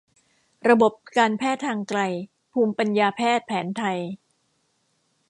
[0.69, 1.99] ระบบการแพทย์ทางไกล
[2.51, 3.99] ภูมิปัญญาแพทย์แผนไทย